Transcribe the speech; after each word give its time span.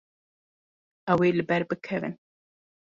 Ew 1.11 1.19
ê 1.27 1.29
li 1.37 1.43
ber 1.49 1.61
bikevin. 1.69 2.15